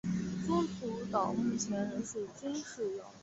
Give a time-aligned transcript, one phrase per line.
[0.47, 3.11] 中途岛目前仍是军事要地。